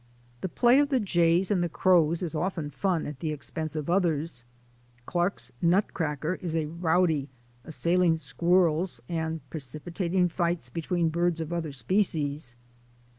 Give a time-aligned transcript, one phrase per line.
[0.41, 3.87] The play of the jays and the crows is often fun at the expense of
[3.87, 4.43] others.
[5.05, 7.29] Clarke's nutcracker is a rowdy,
[7.65, 12.55] assailing squirrels and precipitating fights between birds of other species.